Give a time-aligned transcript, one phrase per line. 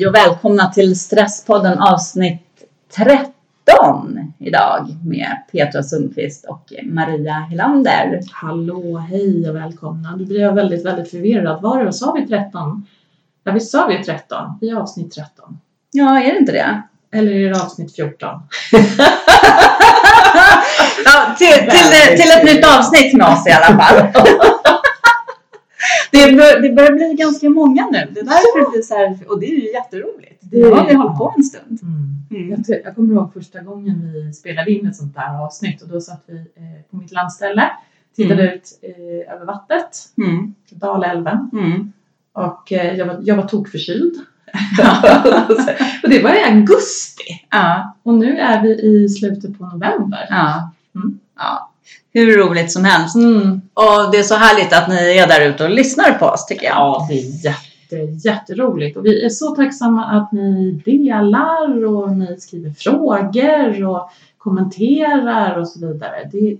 [0.00, 2.42] Hej och välkomna till Stresspodden avsnitt
[2.96, 3.32] 13
[4.38, 8.20] idag med Petra Sundqvist och Maria Helander.
[8.32, 10.16] Hallå, hej och välkomna.
[10.16, 11.62] Nu blir jag väldigt, väldigt förvirrad.
[11.62, 12.86] Var det, sa vi 13?
[13.44, 14.58] Ja, vi sa vi 13.
[14.60, 15.58] Vi är avsnitt 13.
[15.90, 16.82] Ja, är det inte det?
[17.12, 18.28] Eller är det avsnitt 14?
[21.04, 24.06] ja, till, till, till ett nytt avsnitt med oss i alla fall.
[26.10, 28.08] Det, bör, det börjar bli ganska många nu.
[28.10, 30.40] Det är därför det blir så här, och det är ju jätteroligt.
[30.40, 31.78] Det har vi hållit på en stund.
[31.82, 32.10] Mm.
[32.30, 32.62] Mm.
[32.66, 36.00] Jag, jag kommer ihåg första gången vi spelade in ett sånt där avsnitt och då
[36.00, 37.70] satt vi eh, på mitt landställe,
[38.16, 38.54] tittade mm.
[38.54, 40.54] ut eh, över vattnet, mm.
[40.70, 41.92] Dalälven mm.
[42.32, 44.14] och eh, jag, var, jag var tokförkyld.
[46.02, 47.46] och det var i augusti.
[47.50, 47.96] Ja.
[48.02, 50.26] Och nu är vi i slutet på november.
[50.30, 50.70] Ja.
[50.94, 51.18] Mm.
[51.36, 51.69] ja
[52.12, 53.16] hur roligt som helst.
[53.16, 53.60] Mm.
[53.74, 56.66] Och det är så härligt att ni är där ute och lyssnar på oss tycker
[56.66, 56.76] jag.
[56.76, 62.40] Ja, det är jätte, jätteroligt och vi är så tacksamma att ni delar och ni
[62.40, 66.30] skriver frågor och kommenterar och så vidare.
[66.32, 66.56] Det,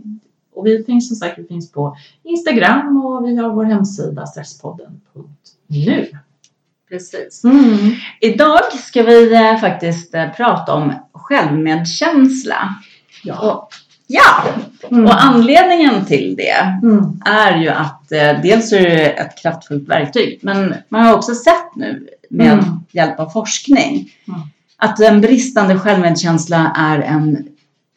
[0.55, 6.09] och vi finns som sagt vi finns på Instagram och vi har vår hemsida stresspodden.nu.
[6.89, 7.45] Precis.
[7.45, 7.77] Mm.
[8.21, 12.75] Idag ska vi eh, faktiskt eh, prata om självmedkänsla.
[13.25, 13.51] Ja.
[13.51, 13.69] Och
[14.13, 14.45] Ja,
[14.91, 15.05] mm.
[15.05, 17.21] och anledningen till det mm.
[17.25, 21.77] är ju att eh, dels är det ett kraftfullt verktyg, men man har också sett
[21.77, 22.65] nu med mm.
[22.93, 24.41] hjälp av forskning mm.
[24.77, 27.49] att en bristande självmedkänsla är en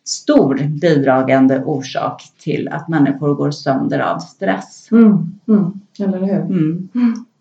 [0.06, 4.88] stor bidragande orsak till att människor går sönder av stress.
[4.91, 5.39] Mm.
[5.47, 5.72] Mm.
[6.00, 6.47] Eller hur?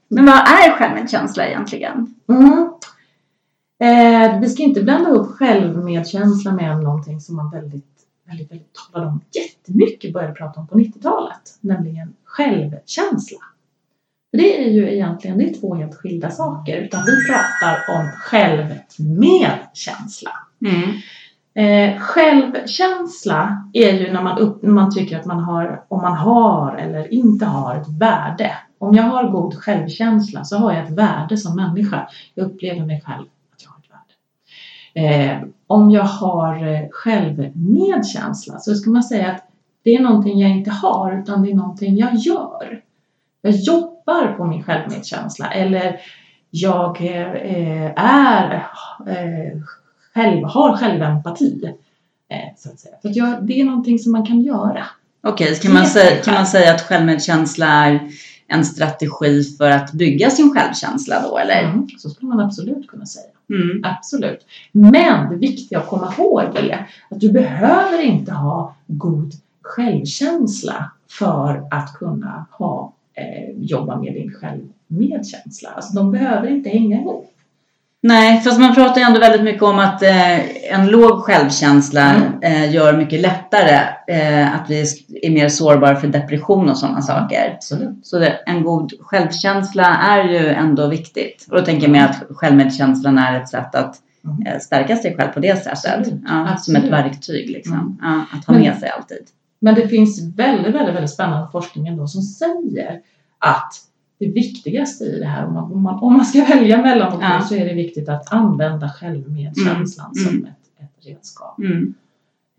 [0.09, 2.15] Men vad är självmedkänsla egentligen?
[3.83, 7.92] Eh, vi ska inte blanda ihop självmedkänsla med någonting som man väldigt
[8.27, 13.39] väldigt, väldigt talade om jättemycket, började prata om på 90-talet, nämligen självkänsla.
[14.33, 20.33] det är ju egentligen det är två helt skilda saker, utan vi pratar om självmedkänsla.
[20.67, 21.01] Mm.
[21.55, 26.17] Eh, självkänsla är ju när man, upp, när man tycker att man har, om man
[26.17, 28.57] har eller inte har ett värde.
[28.79, 32.09] Om jag har god självkänsla så har jag ett värde som människa.
[32.35, 34.15] Jag upplever mig själv att jag har ett värde.
[34.95, 39.49] Eh, om jag har eh, självmedkänsla så ska man säga att
[39.83, 42.81] det är någonting jag inte har utan det är någonting jag gör.
[43.43, 46.01] Jag jobbar på min självmedkänsla eller
[46.51, 48.67] jag eh, är
[49.07, 49.61] eh,
[50.15, 51.75] själv, har självempati.
[52.57, 52.95] Så att säga.
[53.03, 54.87] För att jag, det är någonting som man kan göra.
[55.23, 58.09] Okej, okay, kan, man säga, kan man säga att självmedkänsla är
[58.47, 61.63] en strategi för att bygga sin självkänsla då eller?
[61.63, 63.32] Mm, så skulle man absolut kunna säga.
[63.53, 63.81] Mm.
[63.85, 64.47] Absolut.
[64.73, 69.33] Men det viktiga att komma ihåg är att du behöver inte ha god
[69.63, 75.71] självkänsla för att kunna ha, eh, jobba med din självmedkänsla.
[75.71, 77.32] Alltså de behöver inte hänga ihop.
[78.05, 82.43] Nej, fast man pratar ju ändå väldigt mycket om att eh, en låg självkänsla mm.
[82.43, 84.85] eh, gör mycket lättare eh, att vi
[85.23, 87.59] är mer sårbara för depression och sådana saker.
[87.73, 88.03] Mm.
[88.03, 91.47] Så det, en god självkänsla är ju ändå viktigt.
[91.51, 94.47] Och då tänker jag mig att självmedkänslan är ett sätt att mm.
[94.47, 96.13] eh, stärka sig själv på det sättet.
[96.27, 97.75] Ja, som ett verktyg liksom.
[97.75, 97.97] Mm.
[98.03, 99.27] Ja, att ha med sig alltid.
[99.61, 103.01] Men det finns väldigt, väldigt, väldigt spännande forskning ändå som säger
[103.39, 103.73] att
[104.23, 107.41] det viktigaste i det här, om man, om man, om man ska välja mellan ja.
[107.41, 110.25] så är det viktigt att använda självmedkänslan mm.
[110.25, 110.45] som mm.
[110.45, 111.59] ett, ett redskap.
[111.59, 111.95] Mm.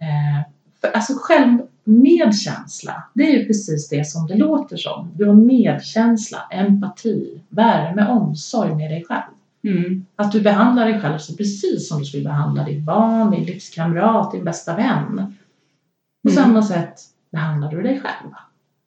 [0.02, 0.48] Eh,
[0.82, 5.12] för alltså självmedkänsla, det är ju precis det som det låter som.
[5.16, 9.34] Du har medkänsla, empati, värme, omsorg med dig själv.
[9.64, 10.06] Mm.
[10.16, 14.32] Att du behandlar dig själv så precis som du skulle behandla ditt barn, din livskamrat,
[14.32, 15.36] din bästa vän.
[16.24, 16.44] På mm.
[16.44, 16.96] samma sätt
[17.32, 18.32] behandlar du dig själv.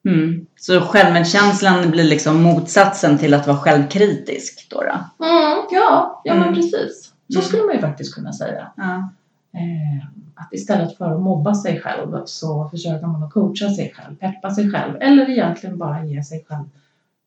[0.07, 0.47] Mm.
[0.57, 4.81] Så självmedkänslan blir liksom motsatsen till att vara självkritisk då?
[4.81, 5.25] då?
[5.27, 6.55] Mm, ja, ja men mm.
[6.55, 7.13] precis.
[7.35, 8.67] Så skulle man ju faktiskt kunna säga.
[8.77, 9.11] Ja.
[9.55, 14.17] Eh, att istället för att mobba sig själv så försöker man att coacha sig själv,
[14.17, 16.65] peppa sig själv eller egentligen bara ge sig själv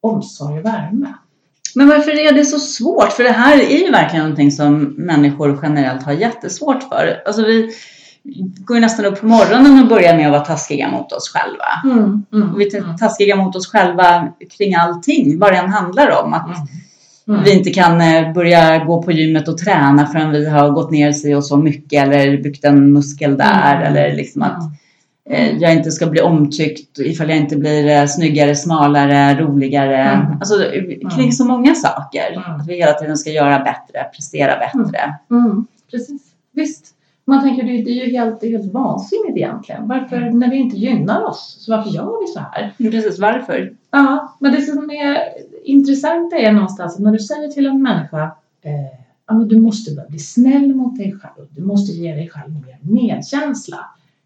[0.02, 1.14] omsorg och värme.
[1.76, 3.12] Men varför är det så svårt?
[3.12, 7.22] För det här är ju verkligen någonting som människor generellt har jättesvårt för.
[7.26, 7.72] Alltså vi,
[8.66, 11.98] går ju nästan upp på morgonen och börjar med att vara taskiga mot oss själva.
[12.00, 12.98] Mm, mm, vi är mm.
[12.98, 14.28] taskiga mot oss själva
[14.58, 16.34] kring allting, vad det än handlar om.
[16.34, 16.68] Att mm,
[17.28, 17.44] mm.
[17.44, 21.12] vi inte kan eh, börja gå på gymmet och träna förrän vi har gått ner
[21.12, 23.76] sig och så mycket eller byggt en muskel där.
[23.76, 24.64] Mm, eller liksom att
[25.30, 30.28] eh, jag inte ska bli omtyckt ifall jag inte blir eh, snyggare, smalare, roligare.
[30.40, 30.56] Alltså
[31.16, 32.44] kring så många saker.
[32.60, 35.16] Att vi hela tiden ska göra bättre, prestera bättre.
[35.92, 36.22] Precis,
[36.54, 36.96] visst.
[37.30, 39.88] Man tänker det, det är ju helt, helt vansinnigt egentligen.
[39.88, 40.40] Varför, mm.
[40.40, 42.74] när vi inte gynnar oss, så varför gör vi så här?
[42.78, 43.74] Precis, varför?
[43.92, 45.18] Ja, men det som är
[45.64, 48.24] intressant är någonstans att när du säger till en människa
[48.62, 51.48] eh, ja, men du måste börja bli snäll mot dig själv.
[51.50, 53.78] Du måste ge dig själv mer medkänsla.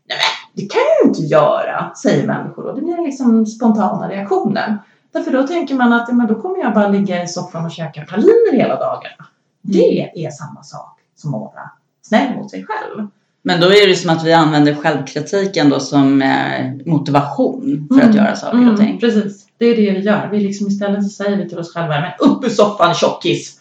[0.09, 0.17] Nej,
[0.53, 4.77] det kan jag inte göra, säger människor och det blir liksom spontana reaktionen.
[5.11, 8.05] Därför då tänker man att men då kommer jag bara ligga i soffan och käka
[8.05, 9.25] praliner hela dagarna.
[9.61, 11.71] Det är samma sak som att vara
[12.07, 13.07] snäll mot sig själv.
[13.41, 18.09] Men då är det som att vi använder självkritiken då som eh, motivation för mm.
[18.09, 18.87] att göra saker och ting.
[18.87, 20.29] Mm, precis, det är det vi gör.
[20.31, 23.59] Vi liksom istället så säger vi till oss själva, men upp ur soffan tjockis!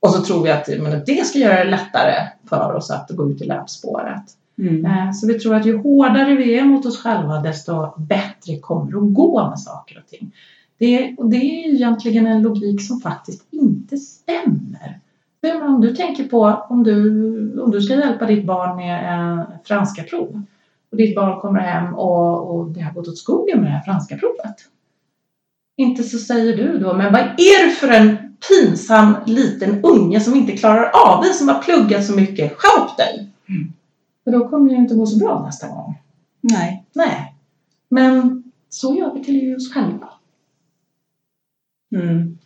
[0.00, 2.14] Och så tror vi att men, det ska göra det lättare
[2.48, 4.22] för oss att gå ut i löpspåret.
[4.58, 4.86] Mm.
[4.86, 8.92] Eh, så vi tror att ju hårdare vi är mot oss själva desto bättre kommer
[8.92, 10.32] det att gå med saker och ting.
[10.78, 15.00] Det, och det är egentligen en logik som faktiskt inte stämmer.
[15.40, 19.44] Men om du tänker på om du, om du ska hjälpa ditt barn med eh,
[19.64, 20.42] franska prov
[20.90, 23.82] och ditt barn kommer hem och, och det har gått åt skogen med det här
[23.82, 24.56] franska provet.
[25.76, 28.16] Inte så säger du då, men vad är det för en
[28.48, 32.52] pinsam liten unge som inte klarar av det, som har pluggat så mycket.
[32.56, 33.30] Skärp dig!
[33.48, 33.72] Mm.
[34.24, 35.94] För då kommer det inte gå så bra nästa gång.
[36.40, 36.84] Nej.
[36.92, 37.34] Nej.
[37.88, 40.08] Men så gör vi till oss själva.
[41.94, 42.38] Mm.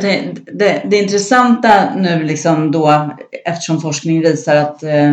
[0.00, 3.10] Det, det, det intressanta nu liksom då,
[3.44, 5.12] eftersom forskning visar att eh,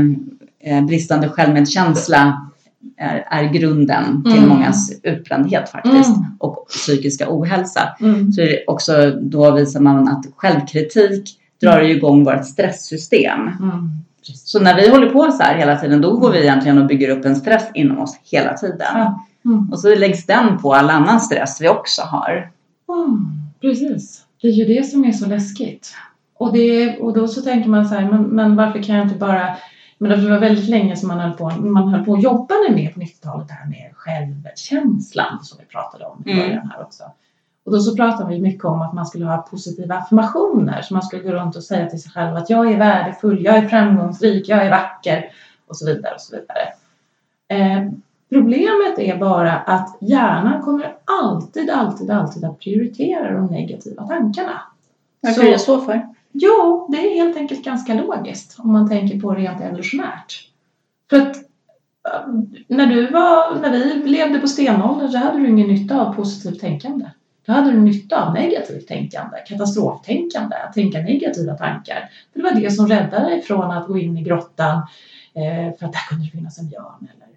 [0.63, 2.51] eh bristande självmedkänsla
[2.98, 4.50] är, är grunden till mm.
[4.50, 6.25] mångas utbrändhet faktiskt mm.
[6.39, 7.95] och psykiska ohälsa.
[8.00, 8.31] Mm.
[8.31, 13.39] Så också då visar man att självkritik drar igång vårt stresssystem.
[13.39, 13.89] Mm.
[14.22, 17.10] Så när vi håller på så här hela tiden då går vi egentligen och bygger
[17.10, 18.95] upp en stress inom oss hela tiden.
[19.45, 19.69] Mm.
[19.72, 22.51] Och så läggs den på all annan stress vi också har.
[22.89, 23.27] Mm.
[23.62, 24.22] Precis.
[24.42, 25.96] Det är ju det som är så läskigt.
[26.38, 29.20] Och, det, och då så tänker man så här, men, men varför kan jag inte
[29.20, 29.58] bara
[30.02, 32.94] men det var väldigt länge som man höll på, man höll på att jobba med
[32.94, 36.44] på 90-talet, det här med självkänslan som vi pratade om i mm.
[36.44, 37.04] början här också.
[37.66, 41.04] Och då så pratade vi mycket om att man skulle ha positiva affirmationer, så man
[41.04, 44.50] skulle gå runt och säga till sig själv att jag är värdefull, jag är framgångsrik,
[44.50, 45.32] jag är vacker
[45.68, 46.74] och så vidare och så vidare.
[48.31, 54.62] Eh, problemet är bara att hjärnan kommer alltid, alltid, alltid att prioritera de negativa tankarna.
[55.22, 56.07] Varför är det så för?
[56.31, 60.50] Jo, det är helt enkelt ganska logiskt om man tänker på det rent evolutionärt.
[61.10, 62.33] För att äh,
[62.68, 66.62] när, du var, när vi levde på stenåldern så hade du ingen nytta av positivt
[66.62, 67.06] tänkande.
[67.45, 72.10] Då hade du nytta av negativt tänkande, katastroftänkande, att tänka negativa tankar.
[72.34, 74.77] För det var det som räddade dig från att gå in i grottan
[75.34, 77.07] eh, för att där kunde det finnas en björn.
[77.16, 77.31] Eller, eh,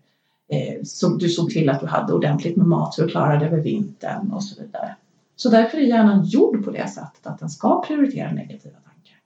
[0.85, 4.33] så du såg till att du hade ordentligt med mat så du klarade över vintern
[4.33, 4.97] och så vidare.
[5.37, 9.17] Så därför är hjärnan gjord på det sättet att den ska prioritera negativa tankar.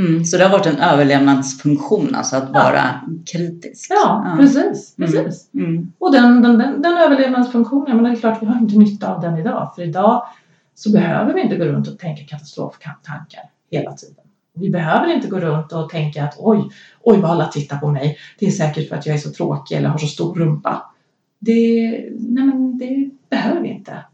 [0.00, 2.62] Mm, så det har varit en överlevnadsfunktion, alltså att ja.
[2.62, 3.00] vara
[3.32, 3.90] kritisk?
[3.90, 4.36] Ja, ja.
[4.40, 4.98] precis.
[4.98, 5.50] Mm, precis.
[5.54, 5.92] Mm.
[5.98, 9.20] Och den, den, den, den överlevnadsfunktionen, men det är klart vi har inte nytta av
[9.20, 9.72] den idag.
[9.74, 10.26] För idag
[10.74, 14.24] så behöver vi inte gå runt och tänka katastroftankar hela tiden.
[14.54, 16.68] Vi behöver inte gå runt och tänka att oj,
[17.00, 18.18] oj vad alla tittar på mig.
[18.38, 20.92] Det är säkert för att jag är så tråkig eller har så stor rumpa.
[21.38, 24.04] Det, nej men det behöver vi inte.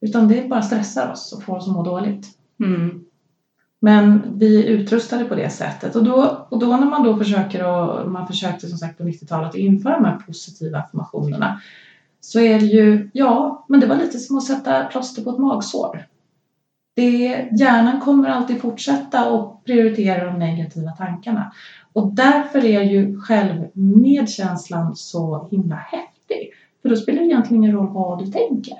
[0.00, 2.26] Utan det bara stressar oss och får oss att må dåligt.
[2.60, 3.04] Mm.
[3.80, 7.66] Men vi är utrustade på det sättet och då, och då när man då försöker
[7.68, 11.60] och man försökte som sagt på 90-talet införa de här positiva affirmationerna
[12.20, 15.38] så är det ju, ja, men det var lite som att sätta plåster på ett
[15.38, 16.06] magsår.
[16.94, 21.52] Det, hjärnan kommer alltid fortsätta och prioritera de negativa tankarna
[21.92, 26.52] och därför är ju självmedkänslan så himla häftig.
[26.82, 28.76] För då spelar det egentligen ingen roll vad du tänker.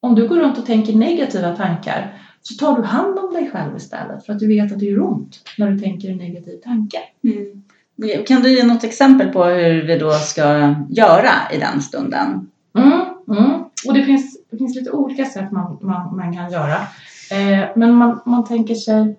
[0.00, 3.76] Om du går runt och tänker negativa tankar så tar du hand om dig själv
[3.76, 6.98] istället för att du vet att det gör ont när du tänker en negativ tanke.
[7.24, 7.62] Mm.
[8.26, 12.50] Kan du ge något exempel på hur vi då ska göra i den stunden?
[12.78, 13.00] Mm,
[13.38, 13.64] mm.
[13.86, 16.76] Och det finns, det finns lite olika sätt man, man, man kan göra.
[17.30, 19.16] Eh, men man, man tänker sig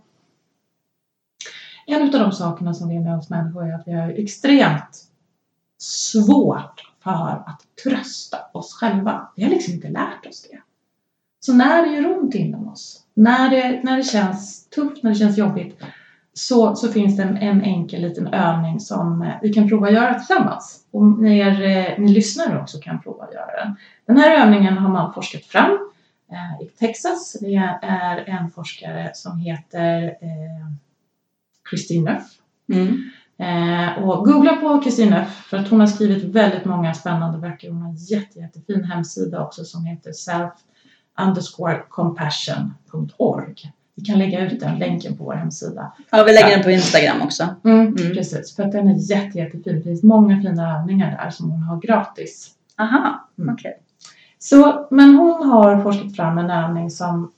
[1.85, 5.07] en av de sakerna som vi är med oss människor är att vi har extremt
[5.77, 9.31] svårt för att trösta oss själva.
[9.35, 10.61] Vi har liksom inte lärt oss det.
[11.39, 15.17] Så när det gör ont inom oss, när det, när det känns tufft, när det
[15.17, 15.77] känns jobbigt,
[16.33, 19.93] så, så finns det en, en enkel liten övning som eh, vi kan prova att
[19.93, 20.85] göra tillsammans.
[20.91, 23.75] Och ni, er, eh, ni lyssnare också kan prova att göra den.
[24.05, 25.71] Den här övningen har man forskat fram
[26.31, 27.37] eh, i Texas.
[27.41, 30.71] Det är en forskare som heter eh,
[31.69, 32.23] Christine Neff.
[32.73, 33.09] Mm.
[33.37, 37.69] Eh, och googla på Christine Neff för att hon har skrivit väldigt många spännande böcker.
[37.69, 40.53] Hon har en jätte, jättefin hemsida också som heter Self
[41.27, 43.71] underscore compassion.org.
[43.99, 45.91] Vi kan lägga ut den länken på vår hemsida.
[46.09, 47.47] Ja, vi lägger den på Instagram också.
[47.63, 47.95] Mm, mm.
[47.95, 49.75] Precis, för att den är jätte, jättefin.
[49.75, 52.51] Det finns många fina övningar där som hon har gratis.
[52.77, 53.53] Aha, mm.
[53.53, 53.71] okej.
[53.71, 53.81] Okay.
[54.39, 57.31] Så, men hon har forskat fram en övning som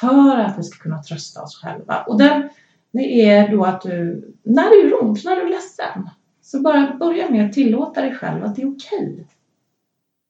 [0.00, 2.02] för att vi ska kunna trösta oss själva.
[2.02, 2.48] Och den,
[2.90, 6.10] det är då att du, när det gör ont, när du är ledsen,
[6.42, 9.26] så bara börja med att tillåta dig själv att det är okej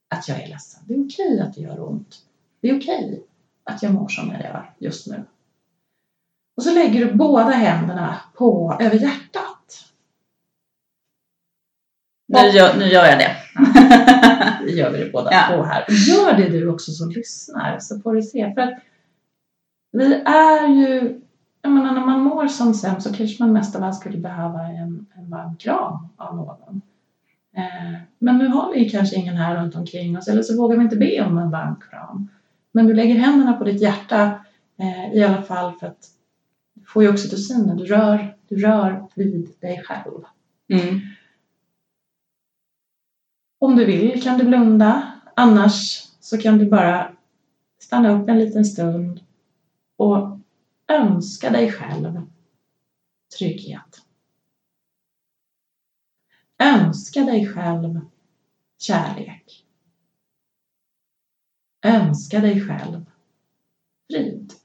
[0.09, 0.81] att jag är ledsen.
[0.85, 2.15] Det är okej att det gör ont.
[2.61, 3.23] Det är okej
[3.63, 5.23] att jag mår som jag gör just nu.
[6.61, 9.85] Och så lägger du båda händerna på över hjärtat.
[12.27, 13.35] Nu gör, nu gör jag det.
[14.65, 15.43] Nu gör vi det båda Ja.
[15.49, 15.85] två här.
[15.89, 18.53] Gör det du också som lyssnar så får du se.
[18.53, 18.79] För att
[19.91, 21.21] vi är ju,
[21.61, 24.59] jag menar när man mår som sämst så kanske man mest av allt skulle behöva
[24.61, 26.81] en, en varm kram av någon.
[27.57, 30.83] Eh, men nu har vi kanske ingen här runt omkring oss eller så vågar vi
[30.83, 32.27] inte be om en varm kram.
[32.71, 34.23] Men du lägger händerna på ditt hjärta
[34.79, 36.07] eh, i alla fall för att
[36.93, 40.23] får ju oxytocin, du rör, du rör vid dig själv.
[40.67, 40.99] Mm.
[43.59, 47.15] Om du vill kan du blunda, annars så kan du bara
[47.79, 49.21] stanna upp en liten stund
[49.95, 50.39] och
[50.87, 52.21] önska dig själv
[53.37, 54.01] trygghet.
[56.57, 57.99] Önska dig själv
[58.77, 59.65] kärlek.
[61.85, 63.05] Önska dig själv
[64.07, 64.60] frid.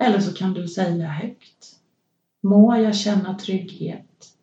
[0.00, 1.76] Eller så kan du säga högt.
[2.40, 4.36] Må jag känna trygghet.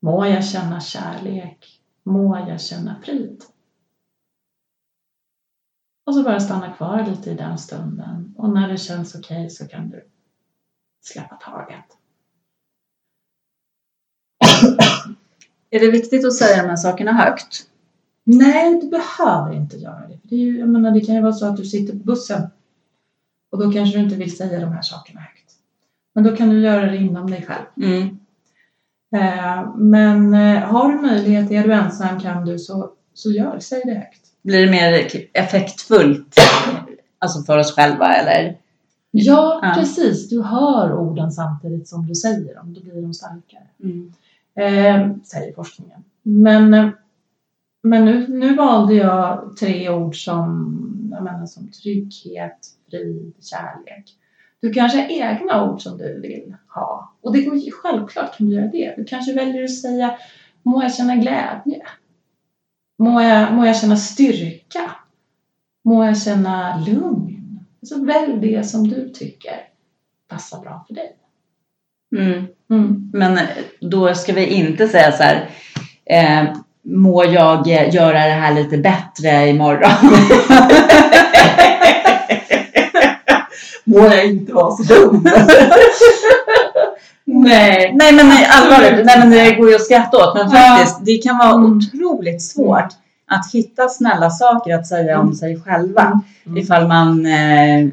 [0.00, 1.80] Må jag känna kärlek.
[2.02, 3.44] Må jag känna frid.
[6.06, 8.34] Och så bara stanna kvar lite i den stunden.
[8.38, 10.04] Och när det känns okej så kan du
[11.00, 11.84] släppa taget.
[15.70, 17.66] Är det viktigt att säga de här sakerna högt?
[18.24, 20.18] Nej, du behöver inte göra det.
[20.22, 22.50] Det, ju, menar, det kan ju vara så att du sitter på bussen
[23.50, 25.52] och då kanske du inte vill säga de här sakerna högt.
[26.14, 27.90] Men då kan du göra det inom dig själv.
[27.92, 28.18] Mm.
[29.16, 33.82] Eh, men eh, har du möjlighet, är du ensam kan du så, så gör, säg
[33.84, 34.20] det högt.
[34.42, 36.34] Blir det mer effektfullt
[37.18, 38.56] alltså för oss själva eller?
[39.10, 39.72] Ja, Ja.
[39.74, 40.28] precis.
[40.28, 42.74] Du hör orden samtidigt som du säger dem.
[42.74, 43.66] Då blir de starkare.
[43.82, 44.12] Mm.
[44.54, 46.04] Eh, säger forskningen.
[46.22, 46.88] Men, eh,
[47.82, 52.58] men nu, nu valde jag tre ord som, jag menar, som trygghet,
[52.90, 54.04] frid, kärlek.
[54.60, 57.14] Du kanske har egna ord som du vill ha.
[57.20, 58.94] Och det går ju självklart kan du göra det.
[58.96, 60.18] Du kanske väljer att säga
[60.62, 61.82] må jag känna glädje?
[62.98, 64.90] Må jag, må jag känna styrka?
[65.84, 67.60] Må jag känna lugn?
[67.82, 69.54] Så välj det som du tycker
[70.28, 71.16] passar bra för dig.
[72.16, 72.46] Mm.
[72.70, 73.10] Mm.
[73.12, 73.38] Men
[73.80, 75.50] då ska vi inte säga så här.
[76.04, 79.90] Eh, må jag eh, göra det här lite bättre imorgon?
[83.90, 85.24] Må jag inte vara så dum?
[87.24, 87.92] Nej.
[87.94, 90.76] Nej men nej, allvarligt, nej men det går ju att skratta åt men Ja.
[90.76, 91.76] faktiskt det kan vara Mm.
[91.78, 92.88] otroligt svårt
[93.28, 95.34] att hitta snälla saker att säga om Mm.
[95.36, 96.20] sig själva.
[96.46, 96.58] Mm.
[96.58, 97.88] Ifall man eh,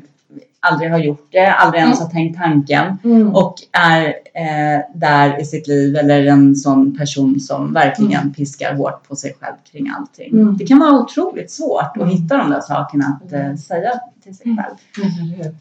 [0.72, 3.36] aldrig har gjort det, aldrig ens har tänkt tanken Mm.
[3.36, 9.08] och är eh, där i sitt liv eller en sån person som verkligen piskar hårt
[9.08, 10.34] på sig själv kring allting.
[10.34, 10.58] Mm.
[10.58, 12.08] Det kan vara otroligt svårt Mm.
[12.08, 13.92] att hitta de där sakerna att eh, säga
[14.24, 14.58] till sig Mm.
[14.64, 14.76] själv.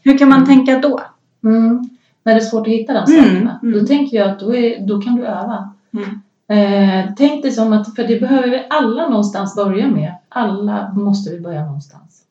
[0.03, 0.17] Hur?
[0.17, 0.47] Kan man Mm.
[0.47, 1.01] tänka då?
[1.43, 1.89] Mm.
[2.23, 3.79] När det är svårt att hitta de Mm, sakerna, mm.
[3.79, 5.73] då tänker jag att då, är, då kan du öva.
[5.93, 6.21] Mm.
[6.49, 10.13] Eh, tänk dig som att, för det behöver vi alla någonstans börja med.
[10.29, 12.21] Alla måste vi börja någonstans.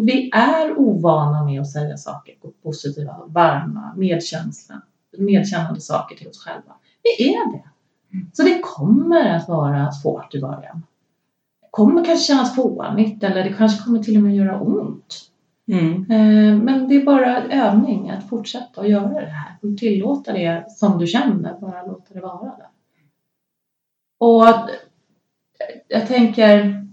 [0.00, 3.94] Vi är ovana med att säga saker, positiva, varma,
[5.18, 6.72] medkännande saker till oss själva.
[7.02, 7.64] Vi är det.
[8.32, 10.82] Så det kommer att vara svårt i början.
[11.60, 15.24] Det kommer kanske kännas fånigt eller det kanske kommer till och med göra ont.
[15.68, 16.10] Mm.
[16.10, 20.64] Eh, Men det är bara övning att fortsätta att göra det här och tillåta det
[20.70, 22.68] som du känner, bara låta det vara där.
[24.18, 24.44] Och
[25.88, 26.87] jag tänker,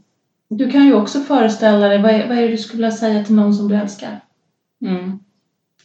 [0.49, 3.23] du kan ju också föreställa dig, vad är, vad är det du skulle vilja säga
[3.23, 4.21] till någon som du älskar?
[4.85, 5.19] Mm.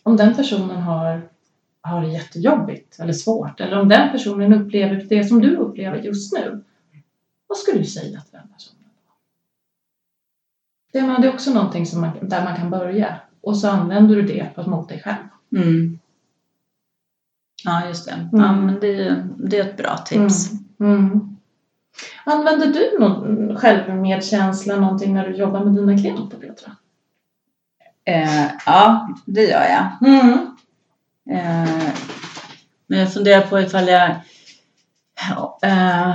[0.02, 1.28] Om den personen har,
[1.80, 6.32] har det jättejobbigt eller svårt, eller om den personen upplever det som du upplever just
[6.32, 6.64] nu,
[7.46, 8.76] vad skulle du säga till den personen?
[10.92, 14.66] Det, är också någonting som man, där man kan börja och så använder du det
[14.66, 15.24] mot dig själv.
[15.56, 15.98] Mm.
[17.64, 18.28] Ja, just det.
[18.32, 18.66] Ja, Mm.
[18.66, 20.50] men det, är- det är ett bra tips.
[20.80, 21.29] Mm.
[22.25, 26.73] Använder du någon självmedkänsla någonting när du jobbar med dina klienter Petra?
[28.04, 30.09] Eh, ja, det gör jag.
[30.11, 30.32] Mm.
[31.30, 31.90] Eh,
[32.87, 34.11] men jag funderar på ifall jag...
[35.62, 36.14] Eh,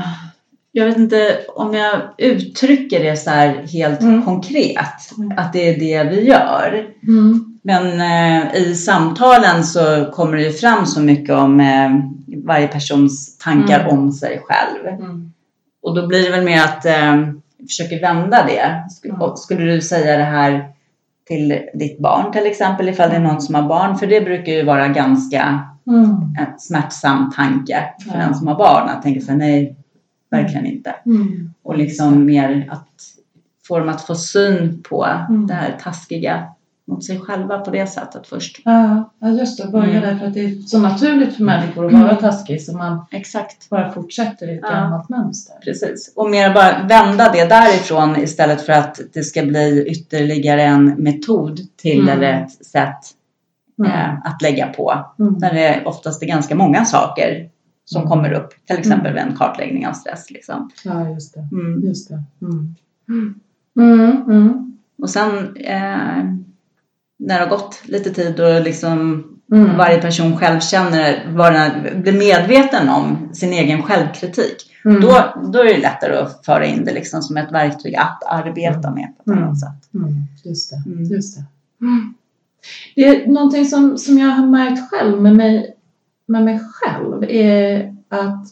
[0.72, 4.26] jag vet inte om jag uttrycker det så här helt Mm.
[4.26, 5.12] konkret.
[5.38, 6.88] Att det är det vi gör.
[7.08, 7.60] Mm.
[7.62, 11.90] Men eh, i samtalen så kommer det ju fram så mycket om eh,
[12.46, 13.98] varje persons tankar Mm.
[14.00, 14.88] om sig själv.
[15.02, 15.32] Mm.
[15.86, 17.16] Och då blir det väl mer att eh,
[17.68, 18.84] försöka vända det.
[18.90, 19.22] Sk- Mm.
[19.22, 20.70] och Skulle du säga det här
[21.28, 23.98] till ditt barn till exempel ifall det är någon som har barn.
[23.98, 26.06] För det brukar ju vara ganska Mm.
[26.12, 28.90] en smärtsam tanke för den som har barn.
[28.90, 29.76] Att tänka sig nej,
[30.32, 30.96] verkligen inte.
[31.06, 31.54] Mm.
[31.64, 32.88] Och liksom mer att
[33.68, 35.48] få dem att få syn på Mm.
[35.48, 36.44] det här taskiga
[36.88, 38.62] mot sig själva på det sättet först.
[38.66, 39.68] Ja, just det.
[39.72, 40.02] Börja Mm.
[40.02, 43.70] därför att det är så naturligt för människor att vara taskig så man Exakt.
[43.70, 44.70] bara fortsätter i ett Ja.
[44.72, 45.56] gammalt mönster.
[45.64, 46.14] Precis.
[46.16, 51.60] Och mer bara vända det därifrån istället för att det ska bli ytterligare en metod
[51.76, 52.10] till Mm.
[52.18, 52.98] eller ett sätt
[53.80, 53.92] Mm.
[53.92, 55.06] eh, att lägga på.
[55.20, 55.40] Mm.
[55.40, 57.50] Där det oftast är ganska många saker
[57.86, 58.10] som Mm.
[58.10, 58.50] kommer upp.
[58.68, 60.32] Till exempel vid en kartläggning av stress.
[60.32, 60.70] Liksom.
[60.84, 61.48] Ja, just det.
[61.52, 61.82] Mm.
[61.84, 62.24] Just det.
[62.42, 62.76] Mm.
[63.10, 64.22] Mm.
[64.32, 64.78] Mm.
[65.02, 66.24] Och sen eh,
[67.18, 69.78] när det har gått lite tid och liksom Mm.
[69.78, 74.56] varje person själv känner, vad den, blir medveten om sin egen självkritik.
[74.86, 75.02] Mm.
[75.02, 78.92] Då, då är det lättare att föra in det liksom som ett verktyg att arbeta
[78.92, 79.44] med på ett Mm.
[79.44, 79.94] annat sätt.
[79.94, 80.14] Mm.
[80.44, 80.84] Just det.
[80.92, 81.04] Mm.
[81.04, 81.44] Just det.
[82.96, 85.76] Det är någonting som, som jag har märkt själv med mig,
[86.26, 88.46] med mig själv är att,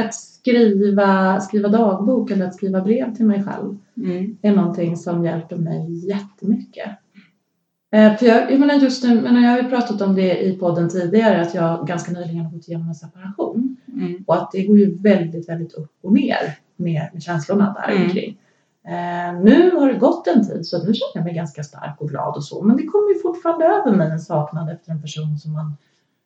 [0.00, 4.36] att skriva, skriva dagbok eller att skriva brev till mig själv Mm.
[4.42, 6.90] är någonting som hjälper mig jättemycket.
[7.92, 10.56] Eh, för jag, jag menar just nu, men jag har ju pratat om det i
[10.58, 14.24] podden tidigare att jag ganska nyligen har gått igenom en separation Mm.
[14.26, 18.02] och att det går ju väldigt, väldigt upp och ner med, med känslorna där Mm.
[18.04, 18.38] omkring.
[18.84, 22.08] Eh, nu har det gått en tid så nu känner jag mig ganska stark och
[22.08, 25.38] glad och så men det kommer ju fortfarande över mig en saknad efter en person
[25.38, 25.76] som man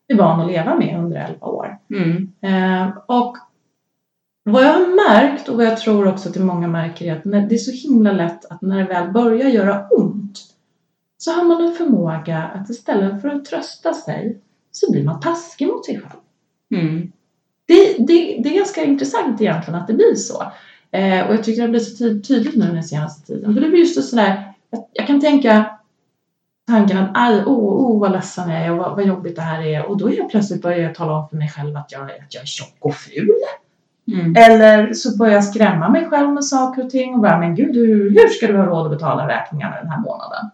[0.08, 1.78] är van att leva med under 11 år.
[1.90, 2.32] Mm.
[2.40, 3.36] Eh, och
[4.44, 7.54] vad jag har märkt och vad jag tror också att många märker är att det
[7.54, 10.53] är så himla lätt att när det väl börjar göra ont
[11.18, 14.38] så har man en förmåga att istället för att trösta sig
[14.70, 16.20] så blir man taskig mot sig själv.
[16.74, 17.12] Mm.
[17.66, 20.42] Det, det, det är ganska intressant egentligen att det blir så.
[20.90, 23.54] Eh, och jag tycker det har blivit så ty- tydligt nu den senaste tiden.
[23.54, 25.78] För det blir just sådär, jag, jag kan tänka
[26.66, 29.62] tanken att aj, oh, oh vad ledsen jag är och vad, vad jobbigt det här
[29.62, 29.86] är.
[29.86, 32.34] Och då är jag plötsligt börjar jag tala om för mig själv att jag, att
[32.34, 33.30] jag är tjock och ful.
[34.12, 34.36] Mm.
[34.36, 37.76] Eller så börjar jag skrämma mig själv med saker och ting och bara, men gud,
[37.76, 40.50] hur, hur ska du ha råd att betala räkningarna den här månaden?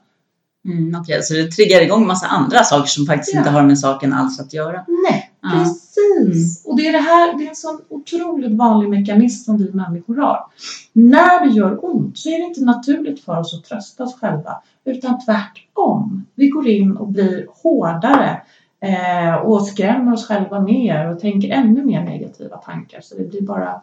[0.64, 1.00] Mm.
[1.00, 3.38] Okej, så det triggar igång massa andra saker som faktiskt Ja.
[3.40, 4.84] inte har med saken alls att göra.
[5.10, 5.50] Nej, Ja.
[5.52, 6.62] precis.
[6.66, 10.16] Och det är det här, det är en sån otroligt vanlig mekanism som vi människor
[10.16, 10.46] har.
[10.92, 14.62] När det gör ont så är det inte naturligt för oss att trösta oss själva,
[14.84, 16.26] utan tvärtom.
[16.34, 18.42] Vi går in och blir hårdare
[18.80, 23.00] eh, och skrämmer oss själva mer och tänker ännu mer negativa tankar.
[23.00, 23.82] Så det blir bara,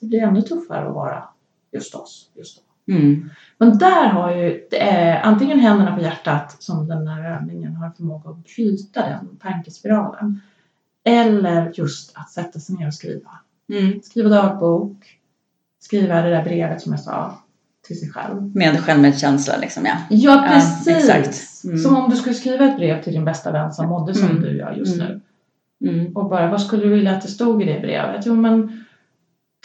[0.00, 1.24] det blir ännu tuffare att vara
[1.72, 2.62] just oss, just då.
[2.88, 3.30] Mm.
[3.58, 8.30] Men där har ju eh, antingen händerna på hjärtat som den här övningen har förmåga
[8.30, 10.40] att bryta den tankespiralen.
[11.04, 13.30] Eller just att sätta sig ner och skriva.
[13.72, 14.02] Mm.
[14.02, 15.18] Skriva dagbok,
[15.80, 17.38] skriva det där brevet som jag sa
[17.86, 18.56] till sig själv.
[18.56, 19.92] Med självmedkänsla liksom ja.
[20.10, 20.88] Ja, Ja, precis!
[20.88, 21.64] exakt.
[21.64, 21.78] Mm.
[21.78, 24.42] Som om du skulle skriva ett brev till din bästa vän som mådde som Mm.
[24.42, 25.20] du gör just Mm.
[25.78, 25.90] nu.
[25.90, 26.16] Mm.
[26.16, 28.26] Och bara, vad skulle du vilja att det stod i det brevet?
[28.26, 28.84] Jo, men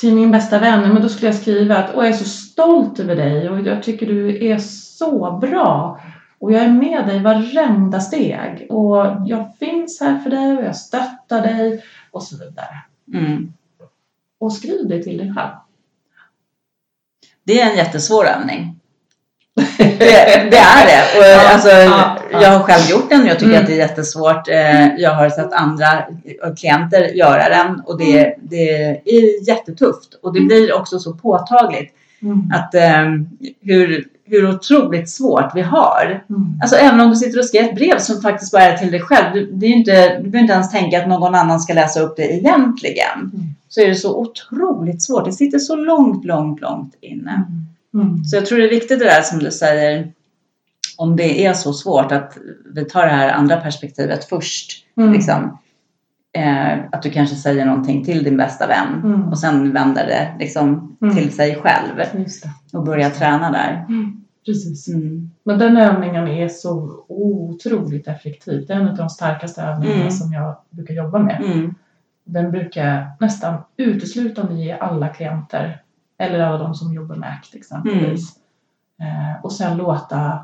[0.01, 2.99] till min bästa vän, men då skulle jag skriva att Åh, jag är så stolt
[2.99, 6.01] över dig och jag tycker du är så bra.
[6.39, 8.67] Och jag är med dig varenda steg.
[8.69, 12.83] Och jag finns här för dig och jag stöttar dig och så vidare.
[13.13, 13.53] Mm.
[14.39, 15.51] Och skriv det till dig själv.
[17.43, 18.80] Det är en jättesvår övning.
[19.77, 21.19] Det, det är det.
[21.19, 22.41] Och Ja, alltså, ja, ja.
[22.41, 23.61] Jag har själv gjort den och jag tycker Mm.
[23.61, 24.47] att det är jättesvårt.
[24.47, 25.87] Eh, Jag har sett andra
[26.59, 28.69] klienter göra den och det, det
[29.05, 30.13] är jättetufft.
[30.23, 31.93] Och det blir också så påtagligt
[32.53, 33.05] att eh,
[33.61, 36.23] hur, hur otroligt svårt vi har.
[36.29, 36.59] Mm.
[36.61, 39.01] Alltså även om du sitter och skriver ett brev som faktiskt bara är till dig
[39.01, 39.33] själv.
[39.33, 42.17] Du, det är inte, du behöver inte ens tänka att någon annan ska läsa upp
[42.17, 43.19] det egentligen.
[43.19, 43.45] Mm.
[43.69, 45.25] Så är det så otroligt svårt.
[45.25, 47.31] Det sitter så långt, långt, långt inne.
[47.31, 47.65] Mm.
[48.25, 50.11] Så jag tror det är viktigt det där som du säger.
[50.97, 52.37] Om det är så svårt att
[52.75, 54.85] vi tar det här andra perspektivet först.
[54.97, 55.13] Mm.
[55.13, 55.57] Liksom,
[56.37, 59.01] eh, att du kanske säger någonting till din bästa vän.
[59.03, 59.23] Mm.
[59.29, 61.15] Och sen vänder det liksom Mm.
[61.15, 61.99] till sig själv.
[62.73, 63.85] Och börjar träna där.
[64.45, 64.87] Precis.
[64.87, 65.31] Mm.
[65.43, 68.65] Men den övningen är så otroligt effektiv.
[68.67, 70.11] Det är en av de starkaste övningarna Mm.
[70.11, 71.41] som jag brukar jobba med.
[71.45, 71.75] Mm.
[72.25, 75.81] Den brukar jag nästan uteslutande ge alla klienter
[76.21, 78.35] eller alla de som jobbar med ACT exempelvis.
[78.99, 80.39] Eh, och sen låta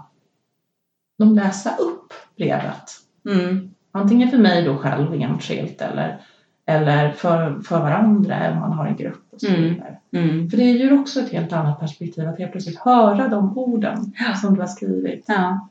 [1.19, 2.91] dem läsa upp brevet.
[3.29, 3.69] Mm.
[3.91, 6.21] Antingen för mig då själv enskilt eller,
[6.65, 9.61] eller för, för varandra om man har en grupp och så Mm.
[9.61, 9.97] vidare.
[10.11, 10.49] Mm.
[10.49, 14.13] För det ger ju också ett helt annat perspektiv att helt plötsligt höra de orden
[14.41, 15.25] som du har skrivit.
[15.27, 15.69] Ja.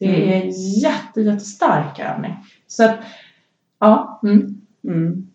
[0.00, 2.36] Det är en jätte, jättestark övning.
[2.66, 2.96] Så att,
[3.78, 4.20] ja,
[4.84, 5.27] mm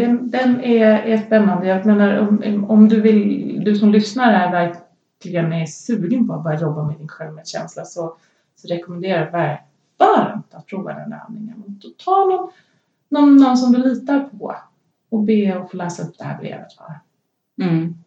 [0.00, 1.66] det, Den, är, är spännande.
[1.66, 6.44] Jag menar, om, om du, vill, du som lyssnar är verkligen är sugen på att
[6.44, 8.16] börja jobba med din självmedkänsla så,
[8.56, 9.58] så rekommenderar jag
[9.98, 11.80] varmt att prova den här övningen.
[12.04, 12.50] Ta någon,
[13.08, 14.56] någon, någon som du litar på
[15.08, 17.00] och be att få läsa upp det här brevet för.
[17.64, 18.03] Mm.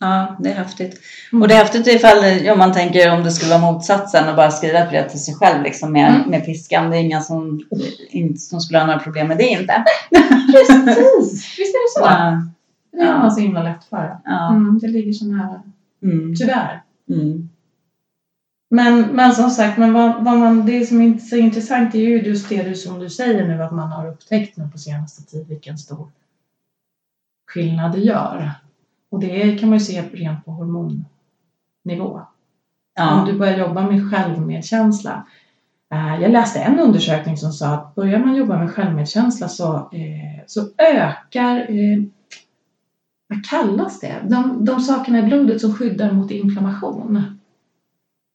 [0.00, 1.00] Ja, det är häftigt.
[1.32, 1.42] Mm.
[1.42, 4.50] Och det är häftigt ifall om man tänker om det skulle vara motsatsen och bara
[4.50, 6.30] skriva ett brev till sig själv liksom med, mm.
[6.30, 6.90] med piskan.
[6.90, 7.62] Det är inga som,
[8.38, 9.84] som skulle ha några problem med det inte.
[10.52, 12.00] Precis, visst är det så?
[12.00, 12.42] Ja.
[12.92, 14.18] Det är man så himla lätt för.
[14.24, 14.50] Ja.
[14.50, 15.62] Mm, det ligger så nära.
[16.02, 16.34] Mm.
[16.36, 16.82] Tyvärr.
[17.10, 17.48] Mm.
[18.70, 22.22] Men, men som sagt, men vad, vad man, det som är så intressant är ju
[22.22, 25.48] just det du, som du säger nu att man har upptäckt nu på senaste tid
[25.48, 26.08] vilken stor
[27.46, 28.52] skillnad det gör.
[29.10, 32.20] Och det kan man ju se rent på hormonnivå.
[32.94, 33.20] Ja.
[33.20, 35.26] Om du börjar jobba med självmedkänsla.
[35.92, 40.44] Eh, jag läste en undersökning som sa att börjar man jobba med självmedkänsla så, eh,
[40.46, 42.02] så ökar eh,
[43.28, 44.14] vad kallas det?
[44.28, 47.38] De, de sakerna i blodet som skyddar mot inflammation.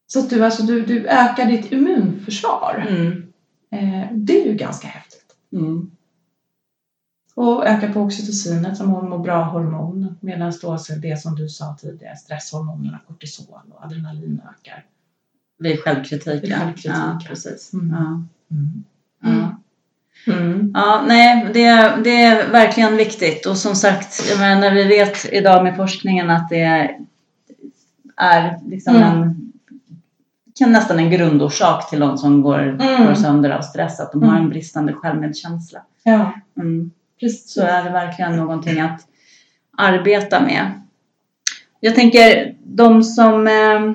[0.07, 2.87] Så att du, alltså, du, du ökar ditt immunförsvar.
[2.89, 3.21] Mm.
[4.11, 5.35] Det är ju ganska häftigt.
[5.53, 5.91] Mm.
[7.35, 10.15] Och ökar på oxytocinet som mår bra hormon.
[10.19, 14.85] Medan då det som du sa tidigare, stresshormonerna, kortisol och adrenalin ökar.
[15.59, 16.43] Vid självkritik.
[16.43, 17.19] Vid självkritik, ja.
[17.27, 17.73] precis.
[17.73, 17.89] Mm.
[17.89, 18.23] Ja.
[18.51, 18.83] Mm.
[19.21, 19.61] Ja.
[20.33, 20.71] Mm.
[20.73, 25.63] Ja, nej, det, det är verkligen viktigt och som sagt, jag menar, vi vet idag
[25.63, 26.97] med forskningen att det
[28.15, 29.21] är liksom mm.
[29.21, 29.45] en
[30.55, 33.05] kan nästan en grundorsak till de som går, mm.
[33.05, 34.49] går sönder av stress, att de har en mm.
[34.49, 35.79] bristande självmedkänsla.
[36.03, 36.33] Ja.
[37.19, 37.53] Precis.
[37.53, 39.07] Så är det verkligen någonting att
[39.77, 40.81] arbeta med.
[41.79, 43.93] Jag tänker de som eh,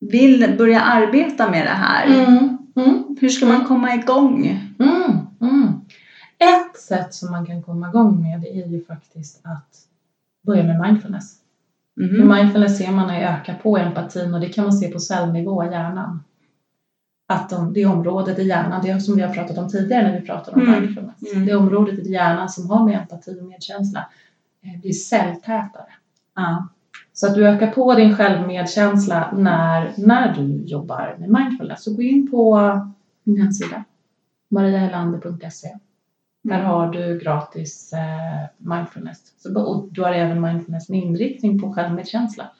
[0.00, 2.06] vill börja arbeta med det här.
[2.06, 2.58] Mm.
[2.76, 3.16] Mm.
[3.20, 4.46] Hur ska man komma igång?
[4.78, 5.18] Mm.
[5.40, 5.80] Mm.
[6.38, 9.78] Ett sätt som man kan komma igång med är ju faktiskt att
[10.46, 11.36] börja med mindfulness.
[12.00, 12.16] Mm.
[12.16, 15.64] Med mindfulness ser man att öka på empatin och det kan man se på cellnivå
[15.64, 16.22] i hjärnan.
[17.30, 20.26] Att de, det området i hjärnan, det som vi har pratat om tidigare när vi
[20.26, 20.80] pratade om mm.
[20.80, 21.46] mindfulness, mm.
[21.46, 24.06] det området i hjärnan som har med empati och medkänsla
[24.62, 25.86] eh, blir celltätare.
[26.36, 26.68] Ja.
[27.12, 31.84] Så att du ökar på din självmedkänsla när, när du jobbar med mindfulness.
[31.84, 32.70] Så gå in på
[33.24, 33.84] min hemsida,
[34.48, 35.68] mariahelander.se.
[36.42, 36.66] Där mm.
[36.66, 39.18] har du gratis eh, mindfulness.
[39.38, 42.50] Så, och du har även mindfulness med inriktning på självmedkänsla.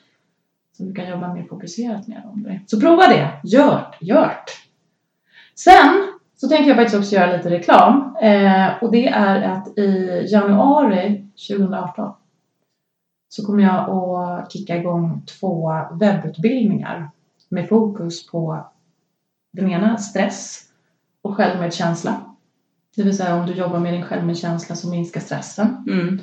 [0.72, 2.60] Så du kan jobba mer fokuserat med om det.
[2.66, 3.40] Så prova det!
[3.44, 4.32] Gör Gör
[5.54, 8.16] Sen så tänker jag faktiskt också göra lite reklam.
[8.22, 12.14] Eh, och det är att i januari 2018
[13.28, 17.10] så kommer jag att kicka igång två webbutbildningar
[17.48, 18.66] med fokus på
[19.52, 20.62] den ena stress
[21.22, 22.29] och självmedkänsla.
[22.96, 25.84] Det vill säga om du jobbar med din självmedkänsla så minskar stressen.
[25.86, 26.20] Mm.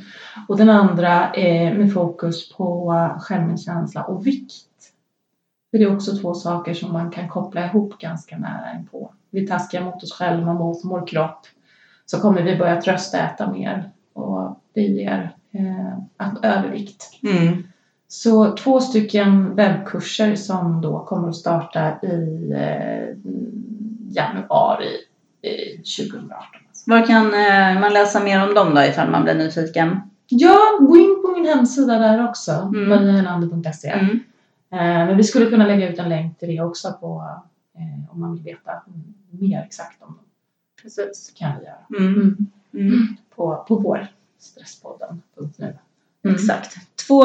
[0.47, 4.53] Och den andra är med fokus på självmedkänsla och vikt.
[5.71, 9.13] För det är också två saker som man kan koppla ihop ganska nära inpå.
[9.30, 11.39] Vi taskiga mot oss själva, mot vår kropp.
[12.06, 17.10] Så kommer vi börja tröstäta mer och det ger eh, att övervikt.
[17.23, 17.63] Mm.
[18.08, 23.17] Så två stycken webbkurser som då kommer att starta i eh,
[24.10, 24.97] januari
[25.97, 26.45] 2018.
[26.86, 30.00] Var kan eh, man läsa mer om dem då ifall man blir nyfiken?
[30.28, 32.89] Ja, gå in på min hemsida där också, mm.
[32.89, 33.89] mariahelander.se.
[33.89, 34.19] Mm.
[34.71, 37.23] Eh, men vi skulle kunna lägga ut en länk till det också på,
[37.78, 38.71] eh, om man vill veta
[39.30, 40.26] mer exakt om dem.
[40.82, 41.34] Precis.
[41.36, 42.06] kan vi göra.
[42.06, 42.13] Mm.
[42.13, 42.38] mm.
[42.73, 43.17] mm.
[43.36, 44.08] På, på vår
[44.39, 45.78] stresspodden.nu.
[46.23, 46.36] Mm.
[46.36, 46.78] Exakt.
[47.08, 47.23] Två,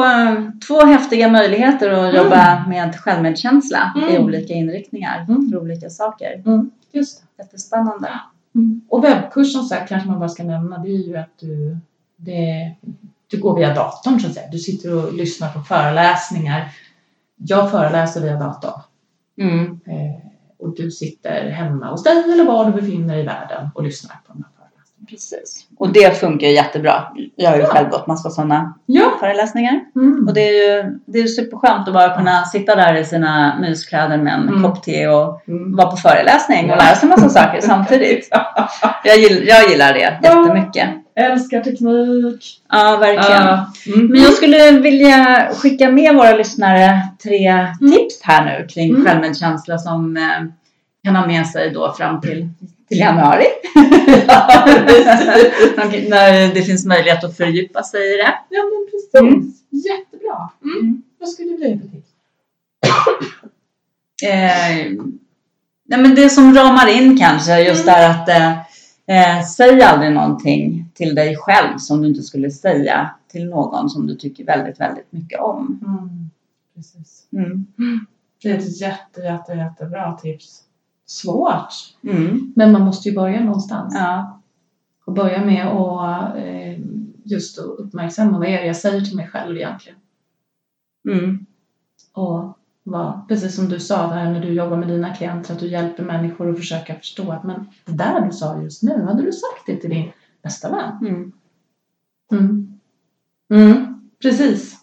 [0.67, 2.23] två häftiga möjligheter att mm.
[2.23, 4.09] jobba med självmedkänsla mm.
[4.09, 5.49] i olika inriktningar mm.
[5.49, 6.43] för olika saker.
[6.45, 6.71] Mm.
[6.91, 7.43] Just det.
[7.43, 8.09] Jättespännande.
[8.55, 8.81] Mm.
[8.89, 11.77] Och webbkursen så här, kanske man bara ska nämna det är ju att du,
[12.15, 12.75] det,
[13.27, 14.49] du går via datorn så att säga.
[14.51, 16.71] Du sitter och lyssnar på föreläsningar.
[17.35, 18.81] Jag föreläser via datorn.
[19.37, 19.79] Mm.
[19.85, 20.23] Eh,
[20.59, 24.15] och du sitter hemma hos dig eller var du befinner dig i världen och lyssnar
[24.27, 24.52] på de här
[25.09, 25.65] Precis.
[25.77, 27.03] Och det funkar jättebra.
[27.35, 27.67] Jag har ju ja.
[27.67, 29.11] själv gått massa sådana ja.
[29.19, 29.79] föreläsningar.
[29.95, 30.27] Mm.
[30.27, 34.17] Och det är ju det är superskönt att bara kunna sitta där i sina myskläder
[34.17, 34.63] med en mm.
[34.63, 35.75] kopp te och mm.
[35.75, 38.29] vara på föreläsning och lära sig massa saker samtidigt.
[39.03, 40.89] Jag gillar, jag gillar det jättemycket.
[41.15, 42.61] Älskar teknik.
[42.71, 43.47] Ja, verkligen.
[43.95, 44.11] Mm.
[44.11, 47.91] Men jag skulle vilja skicka med våra lyssnare tre mm.
[47.91, 49.05] tips här nu kring mm.
[49.05, 50.23] självmedkänsla som eh,
[51.03, 52.49] kan ha med sig då fram till
[52.87, 53.45] till januari.
[56.09, 58.33] När det finns möjlighet att fördjupa sig i det.
[58.49, 59.13] Ja men precis.
[59.13, 59.53] Mm.
[59.69, 60.49] Jättebra.
[60.63, 60.77] Mm.
[60.79, 61.03] mm.
[61.19, 62.09] Vad skulle för tips?
[64.23, 64.91] eh,
[65.85, 67.95] nej, men det som ramar in kanske just mm.
[67.95, 68.51] är att eh,
[69.07, 74.07] eh, säg aldrig någonting till dig själv som du inte skulle säga till någon som
[74.07, 75.79] du tycker väldigt, väldigt mycket om.
[75.85, 76.29] Mm.
[76.75, 77.23] Precis.
[77.33, 77.67] Mm.
[78.41, 80.63] Det är ett jätte, jätte, jättebra tips.
[81.05, 82.53] Svårt, Mm.
[82.55, 83.93] men man måste ju börja någonstans.
[83.97, 84.39] Ja.
[85.05, 86.79] Och börja med att eh,
[87.23, 89.97] just att uppmärksamma vad är det jag säger till mig själv egentligen.
[91.09, 91.45] Mm.
[92.13, 95.67] Och vad, precis som du sa där när du jobbar med dina klienter, att du
[95.67, 99.31] hjälper människor att försöka förstå att men det där du sa just nu, hade du
[99.31, 100.11] sagt det till din
[100.41, 100.97] bästa vän?
[101.01, 101.31] Mm.
[102.31, 102.79] Mm.
[103.49, 104.82] Mm, precis.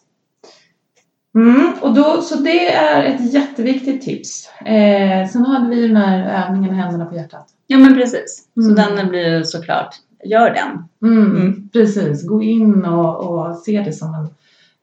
[1.34, 4.48] Mm, och då, så det är ett jätteviktigt tips.
[4.66, 7.46] Eh, sen hade vi den här övningen Händerna på hjärtat.
[7.66, 8.48] ja, men precis.
[8.54, 8.96] Så Mm.
[8.96, 10.88] den blir ju såklart, gör den.
[11.12, 11.68] Mm, Mm.
[11.72, 13.16] Precis, gå in och,
[13.48, 14.24] och se det som en,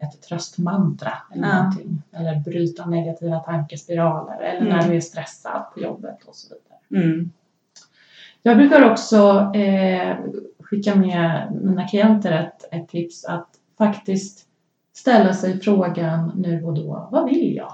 [0.07, 1.55] ett tröstmantra eller Ja.
[1.57, 2.01] någonting.
[2.11, 4.77] Eller bryta negativa tankespiraler eller Mm.
[4.77, 7.03] när du är stressad på jobbet och så vidare.
[7.09, 7.31] Mm.
[8.43, 10.15] Jag brukar också eh,
[10.59, 14.46] skicka med mina klienter ett, ett tips att faktiskt
[14.97, 17.73] ställa sig frågan nu och då, vad vill jag?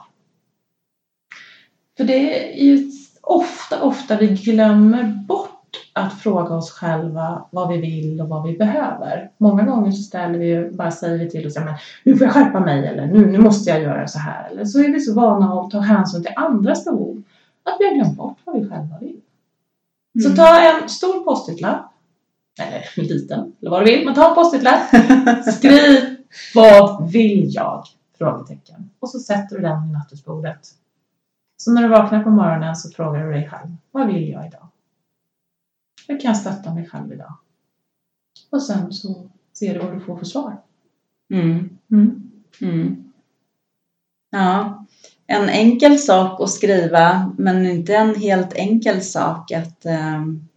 [1.98, 5.50] För det är ju ofta, ofta vi glömmer bort
[5.94, 9.32] att fråga oss själva vad vi vill och vad vi behöver.
[9.38, 12.34] Många gånger så ställer vi ju, bara säger vi till oss, men nu får jag
[12.34, 14.50] skärpa mig eller nu, nu måste jag göra så här.
[14.52, 17.24] Eller så är vi så vana att ta hänsyn till andras behov
[17.64, 19.22] att vi har glömt bort vad vi själva vill.
[20.24, 20.36] Så Mm.
[20.38, 21.92] ta en stor post-it-lapp,
[22.60, 24.82] eller liten, eller vad du vill, men ta en post-it-lapp,
[25.54, 26.13] skriv
[26.56, 27.84] vad vill jag?
[28.18, 28.90] Frågetecken.
[29.00, 30.70] Och så sätter du den vid nattduksbordet.
[31.58, 34.68] Så när du vaknar på morgonen så frågar du dig själv, vad vill jag idag?
[36.08, 37.34] Hur kan jag stötta mig själv idag?
[38.50, 40.62] Och sen så ser du vad du får för svar.
[41.34, 41.70] Mm.
[41.92, 42.32] Mm.
[42.62, 43.14] Mm.
[44.32, 44.86] Ja,
[45.28, 50.48] en enkel sak att skriva men inte en helt enkel sak att, ehm,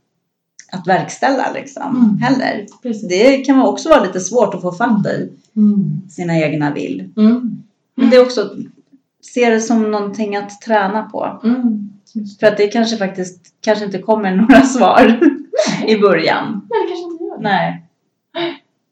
[0.72, 2.18] att verkställa liksom Mm.
[2.18, 2.66] heller.
[2.82, 3.08] Precis.
[3.08, 6.00] Det kan också vara lite svårt att få fatt i Mm.
[6.08, 7.12] sina egna vill.
[7.16, 7.62] Mm.
[7.94, 8.50] Men det är också,
[9.22, 11.40] se det som någonting att träna på.
[11.44, 11.90] Mm.
[12.40, 15.20] För att det kanske faktiskt kanske inte kommer några svar
[15.86, 16.62] i början.
[16.70, 17.38] Nej, det kanske inte gör.
[17.40, 17.82] Nej.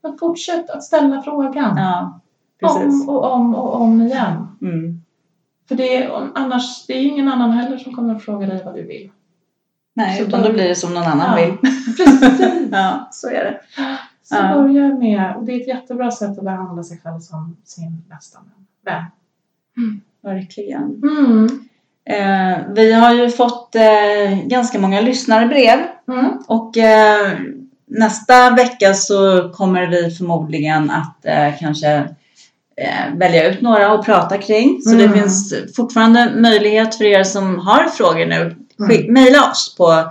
[0.03, 1.77] Men fortsätt att ställa frågan.
[1.77, 2.21] Ja.
[2.63, 4.47] Om och om och om igen.
[4.63, 5.01] Mm.
[5.69, 8.75] För det är, annars, det är ingen annan heller som kommer att fråga dig vad
[8.75, 9.11] du vill.
[9.95, 11.47] Nej, Så utan då- då blir det som någon annan Ja.
[11.47, 11.57] vill.
[11.97, 12.69] Precis.
[12.73, 13.61] Ja, så är det.
[14.25, 14.55] Så Ja.
[14.55, 18.39] börja med, och det är ett jättebra sätt att behandla sig själv som sin bästa
[18.85, 19.05] vän.
[20.23, 21.03] Verkligen.
[21.03, 21.49] Mm.
[22.11, 26.31] Eh, vi har ju fått eh, ganska många lyssnarbrev Mm.
[26.47, 27.33] och eh,
[27.87, 31.95] nästa vecka så kommer vi förmodligen att eh, kanske
[32.77, 34.81] eh, välja ut några och prata kring.
[34.83, 35.19] Så det Mm.
[35.19, 38.57] finns fortfarande möjlighet för er som har frågor nu.
[38.79, 39.13] Skick, Mm.
[39.15, 40.05] Mejla oss på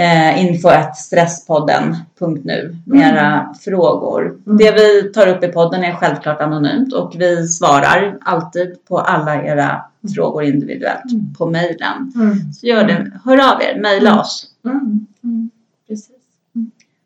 [0.00, 3.16] eh, info.stresspodden.nu med Mm.
[3.16, 4.22] era frågor.
[4.46, 4.58] Mm.
[4.58, 9.44] Det vi tar upp i podden är självklart anonymt och vi svarar alltid på alla
[9.44, 9.82] era
[10.14, 11.34] frågor individuellt Mm.
[11.34, 12.12] på mejlen.
[12.14, 12.52] Mm.
[12.52, 14.20] Så gör det, hör av er, mejla Mm.
[14.20, 14.76] oss Mm.
[14.78, 15.06] Mm.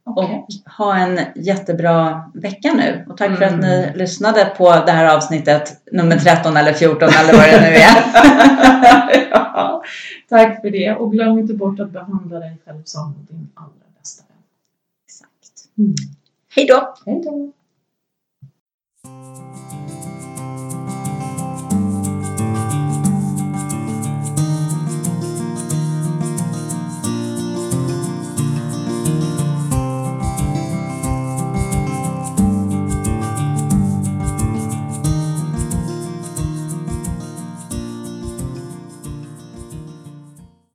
[0.07, 0.17] Mm.
[0.19, 0.47] Okej.
[0.67, 3.05] och ha en jättebra vecka nu.
[3.09, 3.61] Och tack för att Mm.
[3.67, 9.31] ni lyssnade på det här avsnittet nummer 13 eller 14 eller vad det nu är.
[9.31, 9.83] ja,
[10.29, 10.95] tack för det.
[10.95, 14.37] Och glöm inte bort att behandla dig själv som din allra bästa vän.
[15.07, 15.79] Exakt.
[15.79, 15.95] Mm.
[16.57, 16.95] Hej då!
[17.07, 17.53] Hej då!